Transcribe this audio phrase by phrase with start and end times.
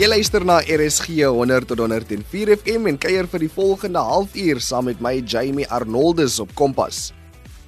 [0.00, 4.86] Jy luister na RSG 100 tot 104 FM en kuier vir die volgende halfuur saam
[4.88, 7.10] met my Jamie Arnoldus op Kompas.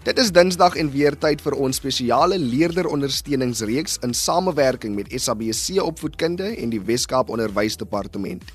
[0.07, 6.55] Dit is Dinsdag en weer tyd vir ons spesiale leerderondersteuningsreeks in samewerking met SABC Opvoedkunde
[6.55, 8.49] en die Wes-Kaap Onderwysdepartement.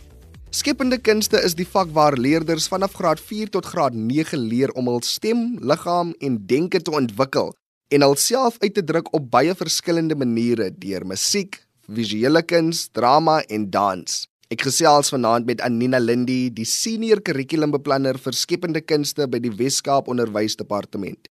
[0.50, 4.90] Skepende kunste is die vak waar leerders vanaf graad 4 tot graad 9 leer om
[4.90, 7.54] hul stem, liggaam en denke te ontwikkel
[7.94, 13.70] en hulself uit te druk op baie verskillende maniere deur musiek, visuele kuns, drama en
[13.72, 14.28] dans.
[14.52, 20.08] Ek gesels vanaand met Anina Lindy, die senior kurrikulumbeplanner vir skepende kunste by die Wes-Kaap
[20.12, 21.28] Onderwysdepartement.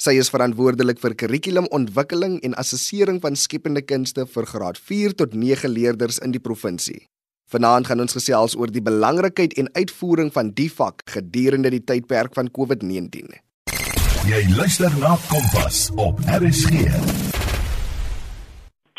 [0.00, 5.68] Sy is verantwoordelik vir kurrikulumontwikkeling en assessering van skepende kunste vir graad 4 tot 9
[5.74, 7.02] leerders in die provinsie.
[7.50, 12.38] Vanaand gaan ons gesels oor die belangrikheid en uitvoering van die vak gedurende die tydperk
[12.38, 13.34] van COVID-19.
[14.30, 17.39] Jy luister na Kompas op RSG.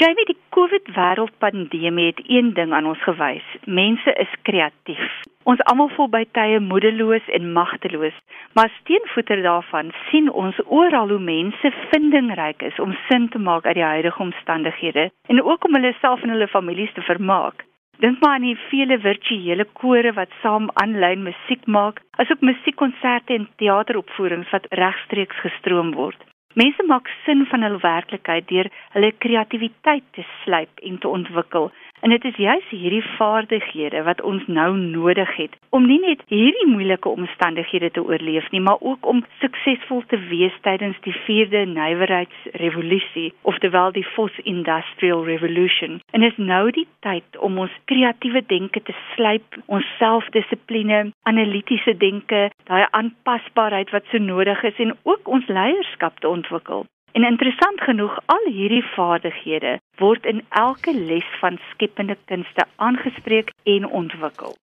[0.02, 3.46] Jamie, die COVID wêreldpandemie het een ding aan ons gewys.
[3.66, 5.04] Mense is kreatief.
[5.52, 8.16] Ons almal voel by tye moedeloos en magteloos,
[8.58, 13.78] maar steenvoeter daarvan sien ons oral hoe mense vindingryk is om sin te maak uit
[13.78, 17.62] die huidige omstandighede en ook om hulle self en hulle families te vermaak.
[18.02, 23.50] Dink maar aan die vele virtuele kore wat saam aanlyn musiek maak, asook musiekkonserte en
[23.62, 26.31] teateropvoerings wat regstreeks gestroom word.
[26.54, 31.72] Mense maak sin van hul werklikheid deur hulle kreatiwiteit te slyp en te ontwikkel.
[32.02, 36.66] En dit is juis hierdie vaardighede wat ons nou nodig het om nie net hierdie
[36.68, 43.28] moeilike omstandighede te oorleef nie, maar ook om suksesvol te wees tydens die 4de nywerheidsrevolusie,
[43.42, 46.02] oftewel die Fourth Industrial Revolution.
[46.12, 52.48] En is nou die tyd om ons kreatiewe denke te slyp, ons selfdissipline, analitiese denke,
[52.66, 56.86] daai aanpasbaarheid wat so nodig is en ook ons leierskap te ontwikkel.
[57.12, 63.88] En interessant genoeg, al hierdie vaardighede word in elke les van skepende kunste aangespreek en
[63.88, 64.56] ontwikkel.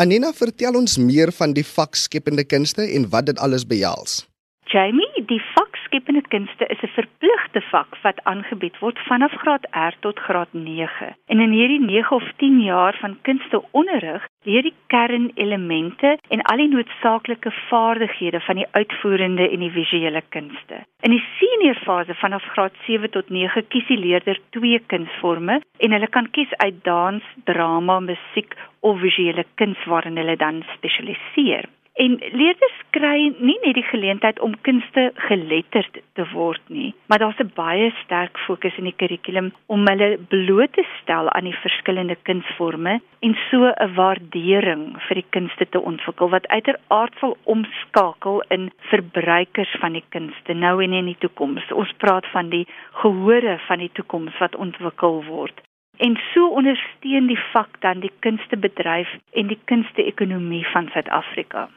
[0.00, 4.24] Anina, vertel ons meer van die vak skepende kunste en wat dit alles behels.
[4.72, 9.94] Jamie, die vak skepende kunste is 'n verpligte vak wat aangebied word vanaf graad R
[10.00, 11.14] tot graad 9.
[11.26, 16.68] En in hierdie 9 of 10 jaar van kunsteonderrig leer die kernelemente en al die
[16.68, 20.82] noodsaaklike vaardighede van die uitvoerende en die visuele kunste.
[21.00, 25.92] In die senior fase vanaf graad 7 tot 9 kies die leerder twee kunsvorme en
[25.92, 31.68] hulle kan kies uit dans, drama, musiek of visuele kuns waarin hulle dan spesialiseer.
[32.02, 37.38] En leerders kry nie net die geleentheid om kunste geletterd te word nie, maar daar's
[37.38, 42.16] 'n baie sterk fokus in die kurrikulum om hulle bloot te stel aan die verskillende
[42.22, 48.72] kunsvorme en so 'n waardering vir die kunste te ontwikkel wat uiteraard sal omskakel in
[48.90, 51.72] verbruikers van die kunste nou en in die toekoms.
[51.72, 55.62] Ons praat van die gehore van die toekoms wat ontwikkel word.
[55.96, 61.68] En so ondersteun die vak dan die kunstebedryf en die kunste-ekonomie van Suid-Afrika.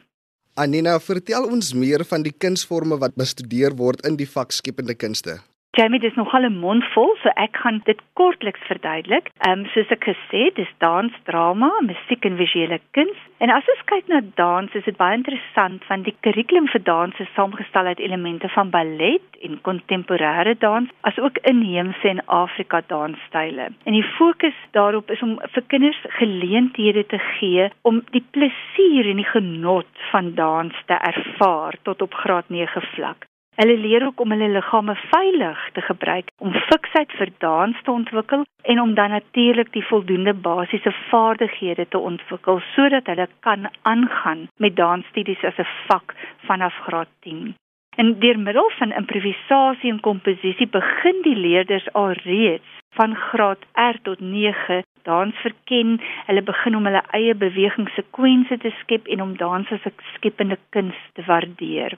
[0.58, 5.36] Anina, vertel ons meer van die kunsvorme wat bestudeer word in die vak skepende kunste.
[5.78, 9.28] Jamie, dis nogal 'n mond vol, so ek gaan dit kortliks verduidelik.
[9.46, 13.20] Ehm um, soos ek gesê, dis dans, drama, musiek en visuele kuns.
[13.38, 17.22] En as ons kyk na dans, is dit baie interessant want die kurrikulum vir dans
[17.26, 23.70] is saamgestel uit elemente van ballet en kontemporêre dans, asook inheemse en Afrika dansstyle.
[23.86, 29.22] En die fokus daarop is om vir kinders geleenthede te gee om die plesier en
[29.22, 33.30] die genot van dans te ervaar tot op graad 9 vlak.
[33.58, 38.44] Hulle leer ook om hulle liggame veilig te gebruik om fiksheid vir dans te ontwikkel
[38.74, 44.76] en om dan natuurlik die voldoende basiese vaardighede te ontwikkel sodat hulle kan aangaan met
[44.76, 46.14] dansstudies as 'n vak
[46.50, 47.56] vanaf graad 10.
[47.96, 52.70] En deur middel van improvisasie en komposisie begin die leerders alreeds
[53.00, 56.00] van graad R tot 9 dans verken.
[56.26, 61.00] Hulle begin om hulle eie bewegingssekwense te skep en om dans as 'n skepende kuns
[61.14, 61.98] te waardeer.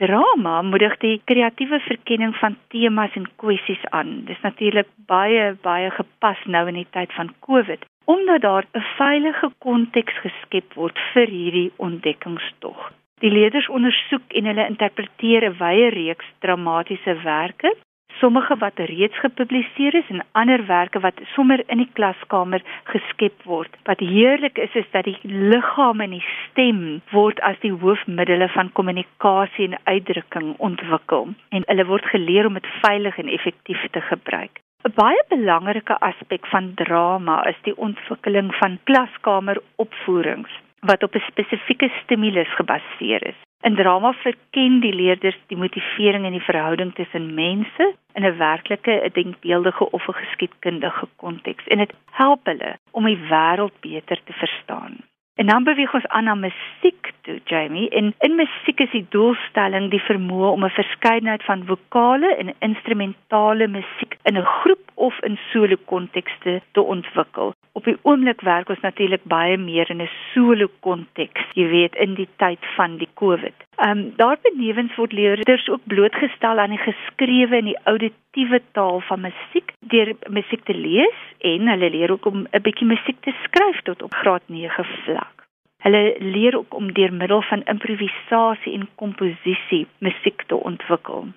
[0.00, 4.22] Drama moedig die kreatiewe verkenning van temas en kwessies aan.
[4.24, 9.50] Dis natuurlik baie baie gepas nou in die tyd van COVID omdat daar 'n veilige
[9.58, 12.80] konteks geskep word vir hierdie ontdekkingstog.
[13.20, 17.76] Die leerders ondersoek en hulle interpreteer 'n wye reeks dramatiese werke
[18.18, 23.76] sommige wat reeds gepubliseer is en ander werke wat sommer in die klaskamer geskep word.
[23.84, 28.72] Wat heerlik is is dat die liggaam en die stem word as die hoofmiddele van
[28.72, 34.60] kommunikasie en uitdrukking ontwikkel en hulle word geleer om dit veilig en effektief te gebruik.
[34.88, 41.90] 'n Baie belangrike aspek van drama is die ontwikkeling van klaskameropvoerings wat op 'n spesifieke
[42.02, 43.40] stimulus gebaseer is.
[43.62, 48.92] In drama verken die leerders die motivering en die verhouding tussen mense in 'n werklike,
[49.04, 54.32] 'n denkbeeldige of 'n geskiedkundige konteks en dit help hulle om die wêreld beter te
[54.32, 54.96] verstaan.
[55.34, 57.88] En dan beweeg ons aan na musiek toe, Jamie.
[57.88, 63.66] En in musiek is die doelstelling die vermoë om 'n verskeidenheid van vokale en instrumentale
[63.66, 67.52] musiek in 'n groep of in solo kontekste te ontwikkel.
[67.72, 72.14] Op die oomblik werk ons natuurlik baie meer in 'n solo konteks, jy weet, in
[72.14, 73.56] die tyd van die COVID.
[73.76, 79.20] Ehm um, daarbenewens word leerders ook blootgestel aan die geskrewe en die auditiewe taal van
[79.20, 83.80] musiek deur musiek te lees en hulle leer ook om 'n bietjie musiek te skryf
[83.82, 85.40] tot op graad 9 vlak.
[85.82, 91.28] Hulle leer ook om deur middel van improvisasie en komposisie musiek te ontwikkel.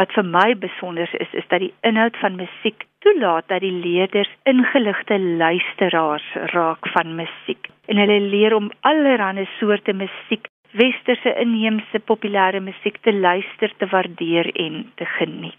[0.00, 4.30] Wat vir my besonder is, is dat die inhoud van musiek toelaat dat die leerders
[4.48, 7.68] ingeligte luisteraars raak van musiek.
[7.86, 14.48] En hulle leer om allerlei soorte musiek, westerse, inheemse, populêre musiek te luister, te waardeer
[14.56, 15.58] en te geniet.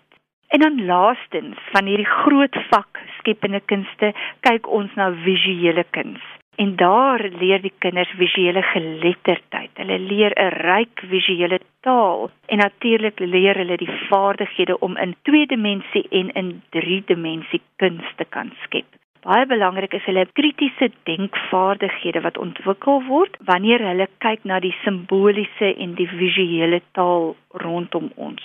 [0.54, 4.14] En dan laastens van hierdie groot vak skepende kunste
[4.46, 6.26] kyk ons na visuele kuns.
[6.56, 9.70] En daar leer die kinders visuele geletterdheid.
[9.74, 16.06] Hulle leer 'n ryk visuele taal en natuurlik leer hulle die vaardighede om in tweedimensie
[16.10, 18.86] en in driedimensie kuns te kan skep.
[19.24, 25.76] Baie belangrik is hulle kritiese denkvaardighede wat ontwikkel word wanneer hulle kyk na die simboliese
[25.76, 27.36] en die visuele taal
[27.66, 28.44] rondom ons.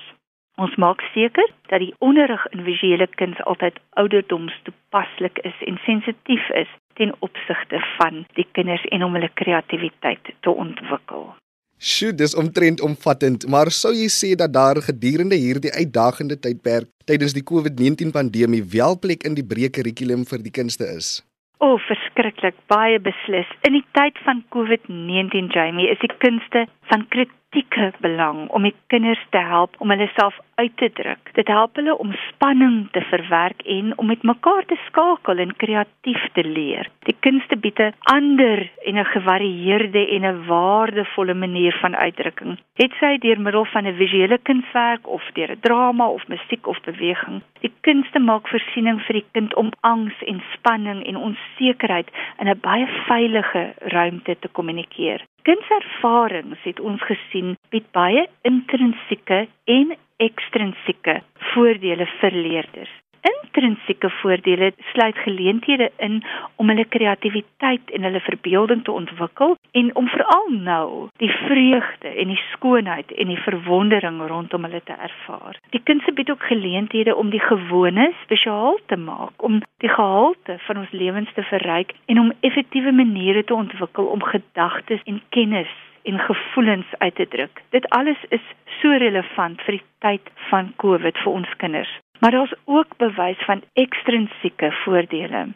[0.59, 6.71] Ons maak seker dat die onderrig in visuele kuns altyd ouderdomstoepaslik is en sensitief is
[6.99, 11.31] ten opsigte van die kinders en om hulle kreatiwiteit te ontwikkel.
[11.79, 17.37] Sjoe, dis omtrent omvattend, maar sou jy sê dat daar gedurende hierdie uitdagende tydperk tydens
[17.37, 21.21] die COVID-19 pandemie wel plek in die breë kurrikulum vir die kunste is?
[21.63, 21.79] O, oh,
[22.19, 23.49] verskriklik, baie beslis.
[23.67, 29.23] In die tyd van COVID-19, Jamie, is die kunste van kritieke belang om die kinders
[29.31, 31.31] te help om hulle self uit te druk.
[31.37, 36.25] Dit help hulle om spanning te verwerk en om met mekaar te skakel en kreatief
[36.35, 36.89] te leer.
[37.07, 42.59] Die kunste bied 'n ander en 'n gevarieerde en 'n waardevolle manier van uitdrukking.
[42.75, 46.81] Het sy deur middel van 'n visuele kunswerk of deur 'n drama of musiek of
[46.81, 47.43] beweging.
[47.61, 52.08] Die kunste maak voorsiening vir die kind om angs en spanning en onsekerheid
[52.39, 55.25] in 'n baie veilige ruimte te kommunikeer.
[55.43, 61.21] Kinderervarings het ons gesien bied baie intrinsieke en ekstrinsieke
[61.53, 62.91] voordele vir leerders.
[63.21, 66.25] Intrinsieke voordele sluit geleenthede in
[66.57, 72.33] om hulle kreatiwiteit en hulle verbeelding te ontwikkel en om veral nou die vreugde en
[72.35, 75.59] die skoonheid en die verwondering rondom hulle te ervaar.
[75.71, 80.85] Die kunste bied ook geleenthede om die gewone spesiaal te maak, om die gehalte van
[80.85, 85.75] ons lewens te verryk en om effektiewe maniere te ontwikkel om gedagtes en kennis
[86.09, 87.63] en gevoelens uit te druk.
[87.71, 88.45] Dit alles is
[88.81, 91.91] so relevant vir die tyd van COVID vir ons kinders.
[92.19, 95.47] Maar daar's ook bewys van ekstrinsieke voordele.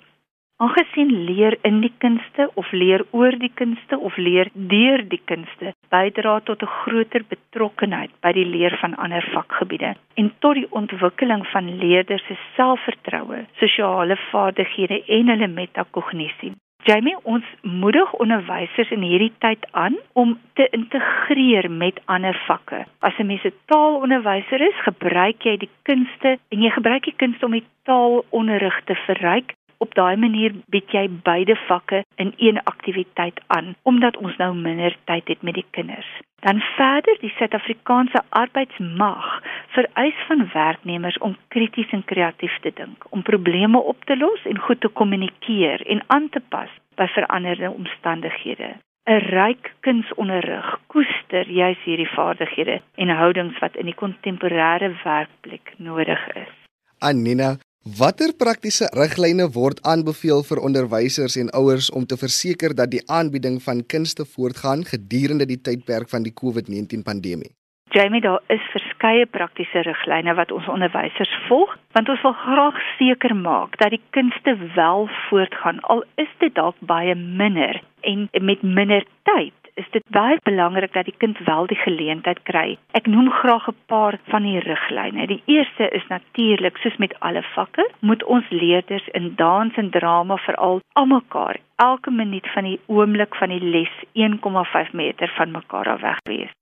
[0.63, 5.73] Aangesien leer in die kunste of leer oor die kunste of leer deur die kunste
[5.95, 11.47] bydra tot 'n groter betrokkenheid by die leer van ander vakgebiede en tot die ontwikkeling
[11.47, 16.53] van leerders se selfvertroue, sosiale vaardighede en hulle metakognisie.
[16.85, 22.85] Jamie, ons moedig onderwysers in hierdie tyd aan om te integreer met ander vakke.
[23.07, 27.45] As 'n mens 'n taalonderwyser is, gebruik jy die kunste en jy gebruik die kunste
[27.45, 29.55] om die taalonderrig te verryk.
[29.83, 34.95] Op daai manier bied jy beide vakke in een aktiwiteit aan, omdat ons nou minder
[35.11, 36.11] tyd het met die kinders.
[36.47, 39.27] Dan verder die Suid-Afrikaanse arbeidsmag
[39.75, 44.59] vereis van werknemers om krities en kreatief te dink, om probleme op te los en
[44.59, 48.71] goed te kommunikeer en aan te pas by veranderde omstandighede.
[49.11, 56.23] 'n Ryk kunsonderrig koester juis hierdie vaardighede en houdings wat in die kontemporêre werkplek nodig
[56.35, 56.55] is.
[56.99, 63.03] Anina, watter praktiese riglyne word aanbeveel vir onderwysers en ouers om te verseker dat die
[63.11, 67.51] aanbieding van kunste voortgaan gedurende die tydperk van die COVID-19 pandemie?
[67.91, 73.35] Jamie, daar is verskeie praktiese riglyne wat ons onderwysers volg, want ons wil graag seker
[73.37, 79.05] maak dat die kunste wel voortgaan al is dit dalk baie minder en met minder
[79.29, 79.62] tyd.
[79.75, 82.79] Is dit baie belangrik dat die kind wel die geleentheid kry.
[82.99, 85.27] Ek noem graag 'n paar van die riglyne.
[85.27, 90.37] Die eerste is natuurlik, soos met alle vakke, moet ons leerders in dans en drama
[90.37, 96.01] veral almekaar elke minuut van die oomblik van die les 1,5 meter van mekaar af
[96.01, 96.53] weg wees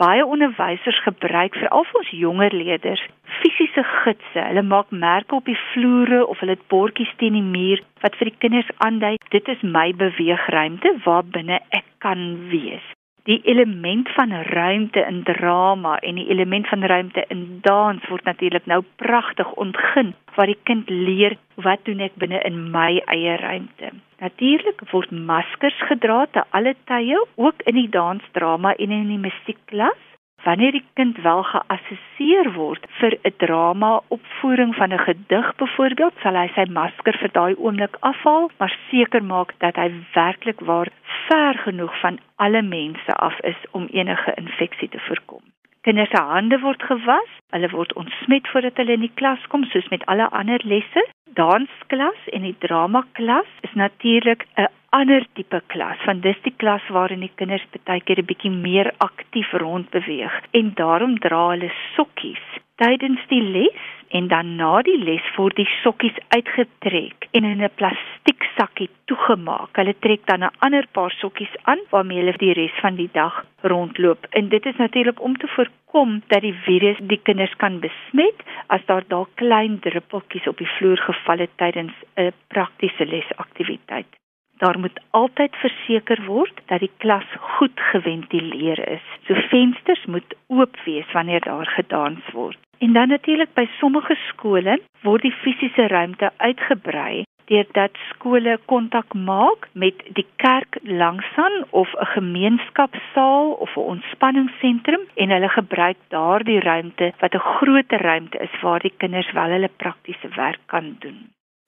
[0.00, 3.02] baie onderwysers gebruik vir al ons jonger leerders
[3.40, 4.40] fisiese gidse.
[4.48, 8.30] Hulle maak merke op die vloere of hulle het bordjies teen die muur wat vir
[8.30, 12.93] die kinders aandui dit is my beweegruimte waar binne ek kan wees.
[13.24, 18.66] Die element van ruimte in drama en die element van ruimte in dans word natuurlik
[18.66, 23.94] nou pragtig ontgin waar die kind leer wat doen ek binne in my eie ruimte.
[24.20, 30.04] Natuurlik word maskers gedra te alle tye, ook in die dansdrama en in die musiekklas.
[30.44, 36.36] Wanneer die kind wel geassesseer word vir 'n drama opvoering van 'n gedig byvoorbeeld, sal
[36.36, 40.88] hy sy masker vir daai oomblik afhaal, maar seker maak dat hy werklik waar
[41.28, 45.42] ver genoeg van alle mense af is om enige infeksie te voorkom.
[45.80, 49.88] Kinders se hande word gewas, hulle word ontsmet voordat hulle in die klas kom, soos
[49.88, 51.08] met alle ander lesse.
[51.34, 57.24] Dansklas en die dramaklas is natuurlik 'n ander tipe klas, want dis die klas waarin
[57.24, 62.44] die kinders baie keer 'n bietjie meer aktief rondbeweeg en daarom dra hulle sokkies
[62.82, 63.82] tydens die les
[64.18, 69.70] en dan na die les word die sokkies uitgetrek en in 'n plastiek sakkie toegemaak.
[69.76, 73.44] Hulle trek dan 'n ander paar sokkies aan waarmee hulle die res van die dag
[73.62, 74.26] rondloop.
[74.30, 78.84] En dit is natuurlik om te voorkom dat die virus die kinders kan besmet as
[78.86, 84.23] daar dalk klein druppeltjies op die vloer geval het tydens 'n praktiese lesaktiwiteit.
[84.58, 89.06] Daar moet altyd verseker word dat die klas goed geventileer is.
[89.26, 92.58] So vensters moet oop wees wanneer daar gedans word.
[92.78, 99.68] En dan natuurlik by sommige skole word die fisiese ruimte uitgebrei deurdat skole kontak maak
[99.72, 107.12] met die kerk langsaan of 'n gemeenskapsaal of 'n ontspanningsentrum en hulle gebruik daardie ruimte
[107.20, 111.18] wat 'n groter ruimte is waar die kinders wel hulle praktiese werk kan doen.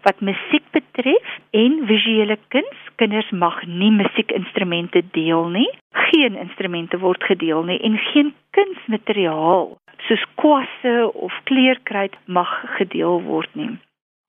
[0.06, 5.66] Wat musiek betref en visuele kuns, kinders mag nie musiekinstrumente deel nie.
[5.90, 9.74] Geen instrumente word gedeel nie en geen kunsmateriaal
[10.06, 10.94] soos kwasse
[11.26, 13.72] of kleurkruid mag gedeel word nie.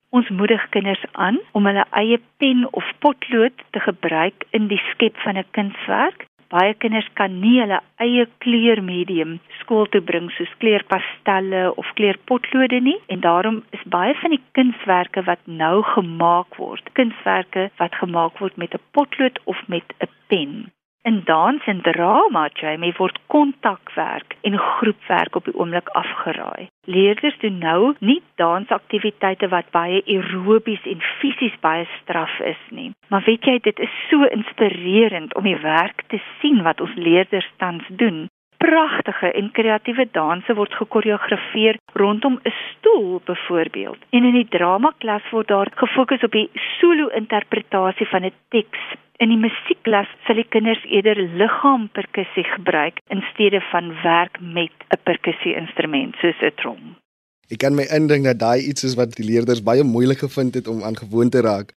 [0.10, 5.22] Ons moedig kinders aan om hulle eie pen of potlood te gebruik in die skep
[5.28, 6.26] van 'n kunswerk.
[6.54, 12.96] Baie kinders kan nie hulle eie kleurmedium skool toe bring soos kleurpastelle of kleurpotlode nie
[13.16, 18.56] en daarom is baie van die kunswerke wat nou gemaak word, kunswerke wat gemaak word
[18.64, 20.54] met 'n potlood of met 'n pen.
[21.02, 26.68] In dans en drama, Jamie, word kontakwerk en groepwerk op die oomblik afgeraai.
[26.86, 32.92] Leerders doen nou nie dansaktiwiteite wat baie aerobies en fisies baie straf is nie.
[33.08, 37.48] Maar weet jy, dit is so inspirerend om die werk te sien wat ons leerders
[37.58, 38.26] tans doen.
[38.58, 44.00] Pragtige en kreatiewe danse word gekoreografeer rondom 'n stoel byvoorbeeld.
[44.10, 46.50] En in die dramaklas word daar gefokus op die
[46.80, 48.80] solo interpretasie van 'n teks
[49.18, 55.00] In die musiekklas sal die kinders eerder liggaamperkussie gebruik in steede van werk met 'n
[55.10, 56.84] perkussie-instrument soos 'n trom.
[57.50, 60.68] Ek kan my indink dat daai iets is wat die leerders baie moeilik gevind het
[60.68, 61.74] om aan gewoon te raak.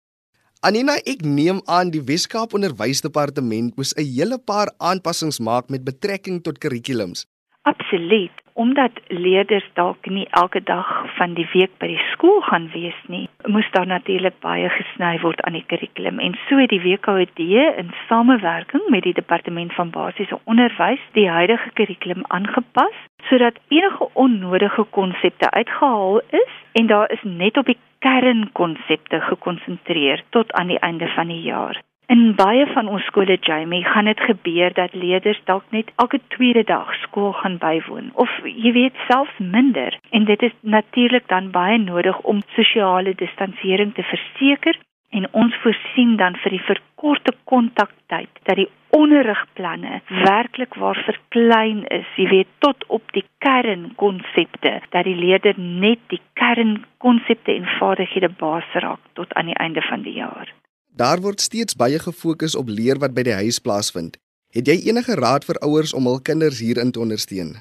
[0.59, 6.43] Anina, ek neem aan die Weskaap Onderwysdepartement moes 'n hele paar aanpassings maak met betrekking
[6.43, 7.25] tot kurrikulums.
[7.61, 10.87] Absoluut, omdat leerders dalk nie elke dag
[11.17, 15.39] van die week by die skool gaan wees nie, moes daar natuurlik baie gesny word
[15.47, 17.47] aan die kurrikulum en so het die WKD
[17.83, 24.83] in samewerking met die departement van basiese onderwys die huidige kurrikulum aangepas sodat enige onnodige
[24.97, 31.07] konsepte uitgehaal is en daar is net op die kernkonsepte gekonsentreer tot aan die einde
[31.15, 31.79] van die jaar.
[32.13, 36.63] In baie van ons skole Jamie gaan dit gebeur dat leerders dalk net elke tweede
[36.65, 39.97] dag skool gaan bywoon of jy weet selfs minder.
[40.09, 44.79] En dit is natuurlik dan baie nodig om sosiale distansiering te verseker.
[45.09, 52.09] En ons voorsien dan vir die verkorte kontaktyd dat die onderrigplanne werklik waar verklein is
[52.15, 54.79] jy weet tot op die kernkonsepte.
[54.89, 60.01] Dat die leerder net die kernkonsepte en vaardighede baas raak tot aan die einde van
[60.09, 60.49] die jaar
[60.95, 64.17] Daar word steeds baie gefokus op leer wat by die huis plaasvind.
[64.53, 67.55] Het jy enige raad vir ouers om hul kinders hierin te ondersteun?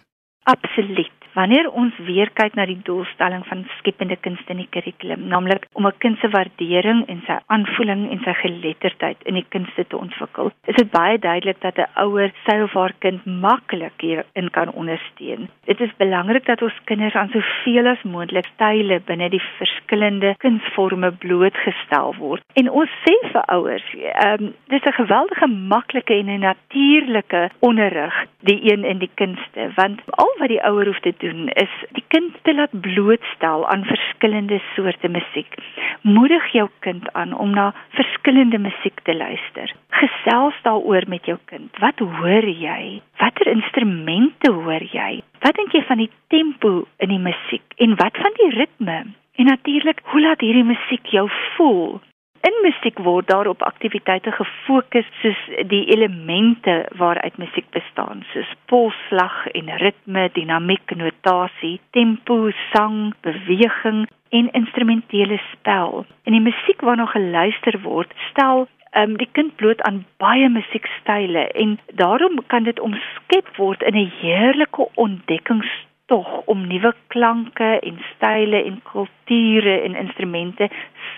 [0.48, 1.17] Absoluut.
[1.36, 5.86] Wanneer ons weer kyk na die doelstelling van skepende kunste in die kurrikulum, naamlik om
[5.86, 10.50] 'n kind se waardering en sy aanvoeling en sy geletterdheid in die kunste te ontwikkel,
[10.66, 15.48] is dit baie duidelik dat 'n ouer sy of haar kind maklik hierin kan ondersteun.
[15.64, 21.12] Dit is belangrik dat ons kinders aan soveel as moontlik style binne die verskillende kunsvorme
[21.12, 22.42] blootgestel word.
[22.54, 28.14] En ons sê vir ouers, ehm um, dis 'n geweldige maklike en 'n natuurlike onderrig,
[28.40, 32.04] die een in die kunste, want al wat die ouer hoef te doen is die
[32.14, 35.54] kind te laat blootstel aan verskillende soorte musiek.
[36.02, 39.74] Moedig jou kind aan om na verskillende musiek te luister.
[40.00, 41.70] Gesels daaroor met jou kind.
[41.78, 43.00] Wat hoor jy?
[43.18, 45.22] Watter instrumente hoor jy?
[45.44, 49.00] Wat dink jy van die tempo in die musiek en wat van die ritme?
[49.38, 52.00] En natuurlik, hoe laat hierdie musiek jou voel?
[52.48, 55.40] In musiek word daar op aktiwiteite gefokus soos
[55.72, 62.38] die elemente waaruit musiek bestaan, soos polsslag en ritme, dinamiek, notasie, tempo,
[62.72, 66.06] sang, beweging en instrumentele spel.
[66.24, 68.64] En die musiek waarna geluister word, stel
[68.96, 74.12] um, die kind bloot aan baie musiekstyle en daarom kan dit omskep word in 'n
[74.22, 75.68] heerlike ontdekkings
[76.08, 80.70] tog om nuwe klanke en style en kulture en instrumente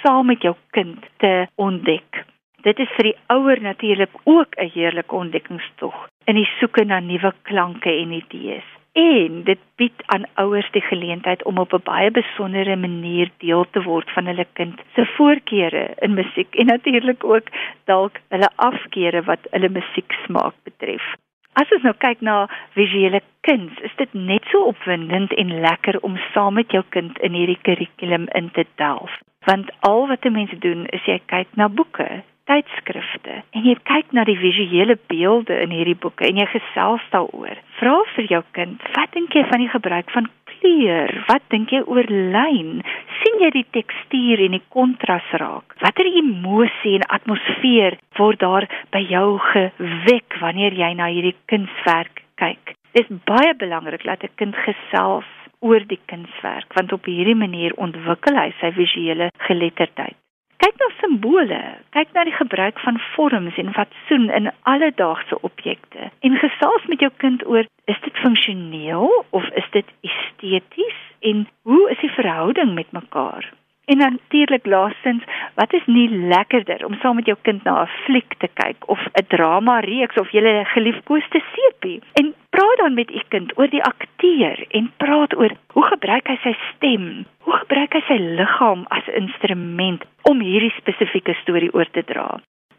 [0.03, 2.25] saam met jou kind te ontdek.
[2.67, 7.33] Dit is vir die ouer natuurlik ook 'n heerlike ontdekkingstog in die soeke na nuwe
[7.43, 8.67] klanke en idees.
[8.93, 13.83] En dit bied aan ouers die geleentheid om op 'n baie besondere manier deel te
[13.83, 17.47] word van hulle kind se voorkeure in musiek en natuurlik ook
[17.85, 21.15] dalk hulle afkeure wat hulle musieksmaak betref.
[21.61, 26.17] As ons nou kyk na visuele kuns, is dit net so opwindend en lekker om
[26.31, 29.13] saam met jou kind in hierdie kurrikulum in te delf.
[29.49, 34.11] Want al wat 'n mens doen is jy kyk na boeke, tydskrifte en jy kyk
[34.17, 37.63] na die visuele beelde in hierdie boeke en jy gesels daaroor.
[37.79, 41.15] Vra vir jou kind, wat dink jy van die gebruik van kleur?
[41.29, 42.83] Wat dink jy oor lyn?
[43.21, 45.75] sien jy die tekstuur en die kontras raak?
[45.85, 52.75] Watter emosie en atmosfeer word daar by jou gewek wanneer jy na hierdie kunswerk kyk?
[52.97, 55.29] Dit is baie belangrik dat 'n kind gesels
[55.61, 60.20] oor die kunswerk want op hierdie manier ontwikkel hy sy visuele geletterdheid.
[60.61, 61.61] Kyk na simbole,
[61.97, 67.09] kyk na die gebruik van vorms en fatsoen in alledaagse objekte en gesels met jou
[67.23, 70.99] kind oor is dit funksioneel of is dit esteties
[71.33, 73.49] en hoe is die verhouding met mekaar?
[73.91, 75.25] En natuurlik laastens,
[75.55, 79.01] wat is nie lekkerder om saam met jou kind na 'n fliek te kyk of
[79.07, 83.83] 'n drama reeks of julle geliefkoeste sepie en praat dan met u kind oor die
[83.83, 87.27] akteur en praat oor hoe gebruik hy sy stem?
[87.51, 92.29] Hoe gebruik hy sy liggaam as instrument om hierdie spesifieke storie oor te dra?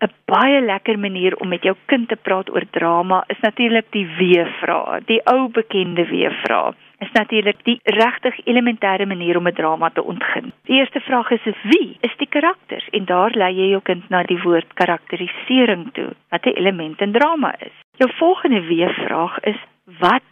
[0.06, 4.06] 'n baie lekker manier om met jou kind te praat oor drama is natuurlik die
[4.20, 10.03] wie-vraag, die ou bekende wie-vraag is natuurlik die regtig elementêre manier om 'n drama te
[10.14, 10.53] ontgin.
[10.64, 14.24] Die eerste vraag is wie is die karakters en daar lei jy jou kind na
[14.24, 17.75] die woord karakterisering toe wat 'n element in drama is.
[18.00, 19.60] Jou volgende wie-vraag is
[20.00, 20.24] wat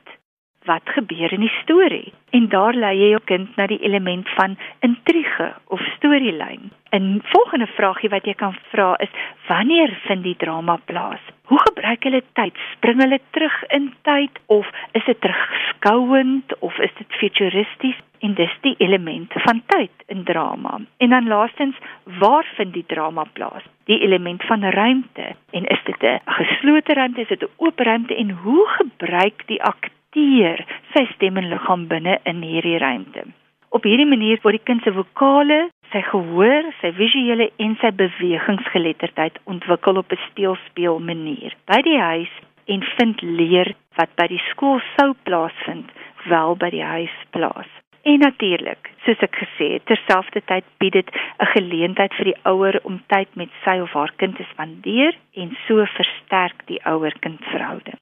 [0.66, 4.58] wat gebeur in die storie en daar lei jy jou kind na die element van
[4.86, 6.72] intrige of storielyn.
[6.92, 9.14] 'n Volgende vraagie wat jy kan vra is
[9.48, 11.22] wanneer vind die drama plaas?
[11.50, 12.54] Hoe gebruik hulle tyd?
[12.76, 17.98] Spring hulle terug in tyd of is dit terugskouend of is dit futuristies?
[18.20, 20.80] En dis die elemente van tyd in drama.
[20.98, 23.64] En dan laastens, waar vind die drama plaas?
[23.86, 25.36] Die element van ruimte.
[25.52, 29.64] En is dit 'n geslote ruimte, is dit 'n oop ruimte en hoe gebruik die
[29.64, 33.26] akteur aktiveer sy stem en liggaam binne in hierdie ruimte.
[33.70, 39.38] Op hierdie manier word die kind se vokale, sy gehoor, sy visuele en sy bewegingsgeletterdheid
[39.46, 42.34] ontwikkel op 'n steelspeel manier by die huis
[42.66, 45.92] en vind leer wat by die skool sou plaasvind,
[46.26, 47.70] wel by die huis plaas.
[48.04, 53.02] En natuurlik, soos ek gesê het, terselfdertyd bied dit 'n geleentheid vir die ouer om
[53.08, 58.00] tyd met sy of haar kind te spandeer en so versterk die ouer-kind verhouding.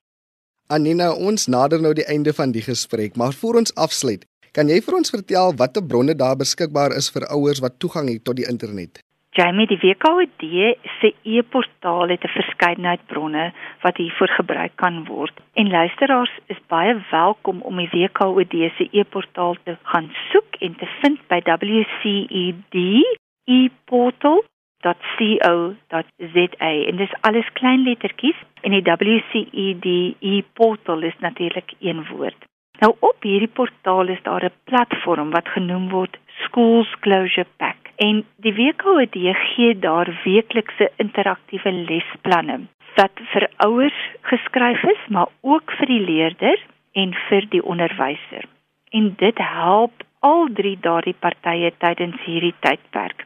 [0.67, 4.82] Anina, ons nader nou die einde van die gesprek, maar voor ons afsluit, kan jy
[4.84, 8.47] vir ons vertel watter bronne daar beskikbaar is vir ouers wat toegang het tot die
[8.51, 8.99] internet?
[9.38, 10.43] Jamie, die WKOD
[10.97, 13.53] se e-portaal het 'n verskeidenheid bronne
[13.84, 15.39] wat hiervoor gebruik kan word.
[15.53, 20.88] En luisteraars is baie welkom om die WKOD se e-portaal te gaan soek en te
[21.01, 22.75] vind by WCED
[23.45, 24.43] e-portal
[25.17, 32.45] www.wced.co.za en dis alles klein lettertjies en die WCED portal is natuurlik een woord.
[32.80, 38.26] Nou op hierdie portaal is daar 'n platform wat genoem word Schools Closure Pack en
[38.38, 42.60] die WKOD gee daar weeklikse interaktiewe lesplanne
[42.95, 46.58] wat vir ouers geskryf is, maar ook vir die leerder
[46.91, 48.45] en vir die onderwyser.
[48.89, 53.26] En dit help al drie daardie partye tydens hierdie tydperk.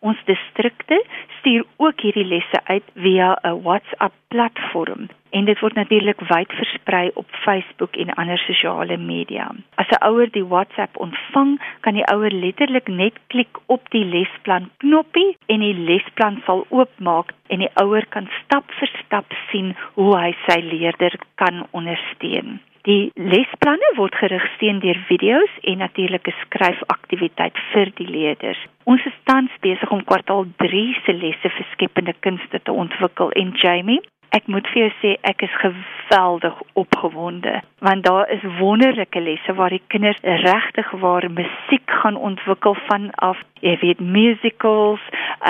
[0.00, 1.00] Ons distrikte
[1.38, 7.10] stuur ook hierdie lesse uit via 'n WhatsApp platform en dit word natuurlik wyd versprei
[7.14, 9.46] op Facebook en ander sosiale media.
[9.74, 14.70] As 'n ouer die WhatsApp ontvang, kan die ouer letterlik net klik op die lesplan
[14.76, 20.16] knoppie en die lesplan sal oopmaak en die ouer kan stap vir stap sien hoe
[20.16, 22.60] hy sy leerder kan ondersteun.
[22.88, 28.60] Die lesplanne word gerigsteun deur video's en natuurlike skryfaktiwiteit vir die leerders.
[28.88, 33.52] Ons is tans besig om kwartaal 3 se lesse vir skepende kunste te ontwikkel en
[33.60, 34.00] Jamie,
[34.36, 39.70] Ek moet vir jou sê ek is geweldig opgewonde want daar is wonderlike lesse waar
[39.70, 45.02] die kinders regtig waar musiek gaan ontwikkel vanaf jy weet musicals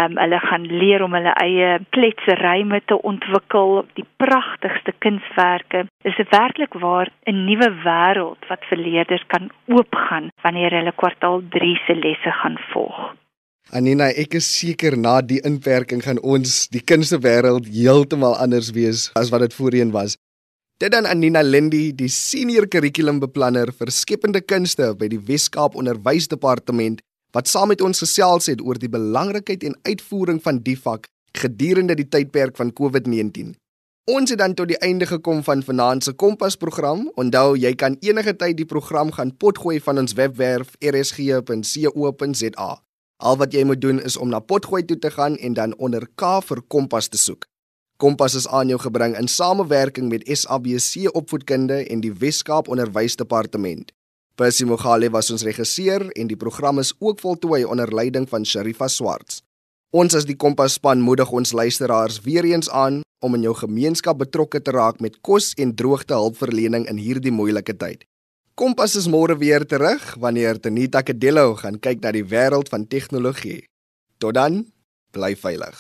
[0.03, 5.87] um, hulle gaan leer om hulle eie kletseryme te ontwikkel die pragtigste kunswerke.
[6.05, 11.81] Is werklik waar 'n nuwe wêreld wat vir leerders kan oopgaan wanneer hulle kwartaal 3
[11.87, 13.15] se lesse gaan volg
[13.69, 19.11] Anina, ek is seker na die inperking gaan ons die kunste wêreld heeltemal anders wees
[19.21, 20.17] as wat dit voorheen was.
[20.81, 27.05] Dit dan Anina Lindy, die senior kurrikulumbeplanner vir skepende kunste by die Wes-Kaap Onderwysdepartement,
[27.37, 31.99] wat saam met ons gesels het oor die belangrikheid en uitvoering van die vak gedurende
[31.99, 33.53] die tydperk van COVID-19.
[34.09, 37.11] Ons het dan tot die einde gekom van vanaand se Kompas program.
[37.21, 42.71] Onthou, jy kan enige tyd die program gaan potgooi van ons webwerf rsg.co.za.
[43.19, 46.05] Al wat jy moet doen is om na Potgooi toe te gaan en dan onder
[46.15, 47.49] K vir Kompas te soek.
[47.99, 53.91] Kompas is aan jou gebring in samewerking met SABC Opvoedkunde en die Wes-Kaap Onderwysdepartement.
[54.39, 58.87] Percy Mogale was ons regisseur en die program is ook voltooi onder leiding van Sharifa
[58.87, 59.43] Swarts.
[59.91, 64.23] Ons as die Kompas span moedig ons luisteraars weer eens aan om in jou gemeenskap
[64.23, 68.07] betrokke te raak met kos en droogte hulpverlening in hierdie moeilike tyd.
[68.59, 73.69] Kompas is môre weer terug wanneer Tanita Kadello gaan kyk na die wêreld van tegnologie.
[74.19, 74.65] Tot dan,
[75.15, 75.79] bly veilig.